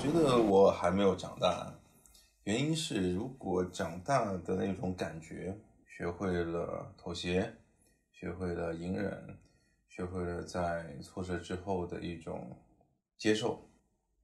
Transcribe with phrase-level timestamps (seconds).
[0.00, 1.78] 觉得我还没有长大，
[2.44, 5.54] 原因是如果长大的那种感觉，
[5.86, 7.54] 学会了妥协，
[8.10, 9.36] 学会了隐忍，
[9.90, 12.56] 学会了在挫折之后的一种
[13.18, 13.68] 接受，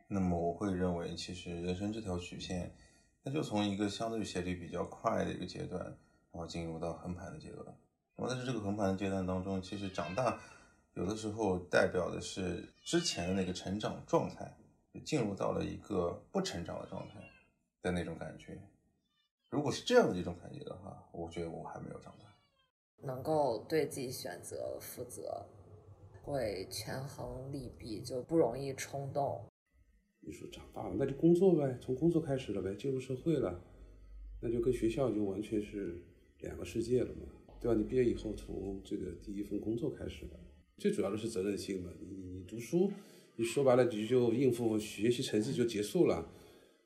[0.09, 2.75] 那么我会认为，其实人生这条曲线，
[3.23, 7.67] 那就从一个相对斜率比较快的一个阶段，然后进入到横盘的阶段。
[8.17, 10.41] 那么在这个横盘的阶段当中，其实长大
[10.95, 14.57] 有的时候代表的是之前的那个成长状态。
[15.05, 17.15] 进入到了一个不成长的状态
[17.83, 18.59] 的那种感觉。
[19.51, 22.27] 如果是这样的一种感觉的话，我觉得我还没有长大。
[23.03, 25.47] 能够对自己选择负责，
[26.23, 29.47] 会权衡利弊，就不容易冲动。
[30.21, 33.63] 你说长大了，那就工作呗，从工作开始了呗，进入社会了，
[34.41, 36.03] 那就跟学校就完全是
[36.41, 37.29] 两个世界了嘛，
[37.61, 37.79] 对吧？
[37.79, 40.37] 你毕业以后从这个第一份工作开始的，
[40.79, 41.93] 最主要的是责任心嘛。
[42.01, 42.91] 你你读书。
[43.37, 46.27] 你说白了，你就应付学习成绩就结束了。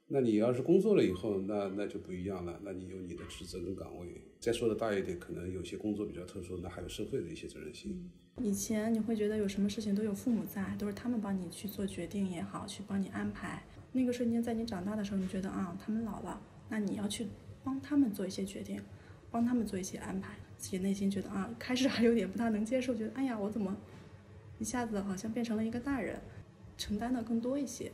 [0.09, 2.59] 那你要是工作了以后，那那就不一样了。
[2.65, 4.21] 那你有你的职责跟岗位。
[4.41, 8.11] 再说的大一点，可能有些工作比较特殊，那还有社会的一些责任心。
[8.43, 13.63] 以前你会觉得有什么事情都有父母在，都是他们帮你去做决定也好，去帮你安排。
[13.93, 17.29] 那个瞬间，在你长大的时候，你觉得啊，他们老了，那你要去
[17.63, 18.81] 帮他们做一些决定，
[19.31, 20.35] 帮他们做一些安排。
[20.57, 23.77] 自己内心觉得啊，开始还有点不大能接受，觉得哎呀，我怎么
[24.59, 26.21] 一下子好像变成了一个大人。
[26.81, 27.93] 承担的更多一些。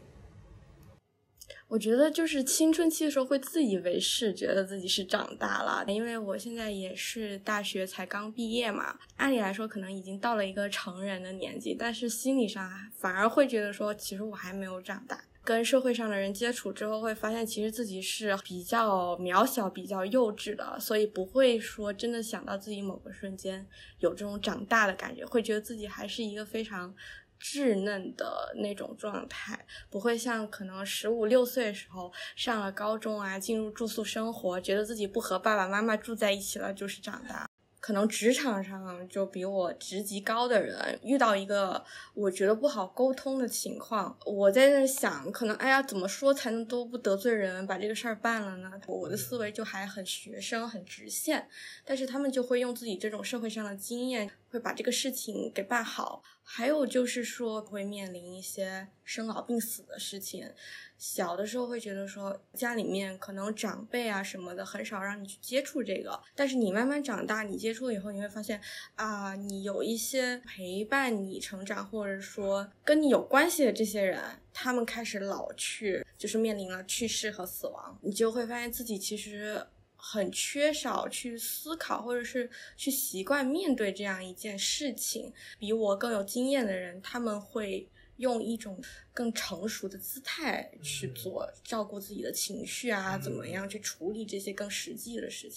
[1.68, 5.84] 我觉得就是青春期的时候会自以为是，觉得自己是长大了。
[5.88, 15.24] 因为我现在也是大学才刚毕业嘛，按理来说可能已经到了一个成人的年纪，但是心理上反而会觉得说，其实我还没有长大。
[15.42, 23.66] 跟社会上的人接触之后，会发现其实自己是比较渺小、比较幼稚的，所以不会说真的想到自己某个瞬间
[23.98, 26.94] 有这种长大的感觉，会觉得自己还是一个非常。
[27.40, 37.48] 稚嫩的那种状态，不会像可能十五六岁的时候上了高中啊，进入住宿生活，觉得自己不和爸爸妈妈住在一起了，就是长大。
[37.78, 48.72] 可能职场上就比我职级高的人遇到一个我觉得不好沟通的情况，我在那想，可能哎呀，怎么说才能都不得罪人，把这个事儿办了呢？
[48.88, 51.48] 我的思维就还很学生，很直线，
[51.84, 56.22] 但是他们就会用自己这种社会上的经验，会把这个事情给办好。
[56.49, 60.49] 还有就是说，会面临一些生老病死的事情。
[60.97, 68.61] 小的时候会觉得说家里面可能长辈啊什么的很少让你去接触这个，但是你慢慢长大，你接触以后你会发现
[68.94, 74.23] 啊，你有一些陪伴你成长或者说跟你有关系的这些人，
[74.55, 79.67] 他们开始老去，就是面临了去世和死亡，你就会发现自己其实
[80.11, 85.33] 很缺少去思考或者是去习惯面对这样一件事情。
[85.59, 87.89] 比我更有经验的人，他们会。
[88.19, 95.53] 用一种更成熟的姿态去做，照顾自己的情绪啊，怎么样去处理这些更实际的事情？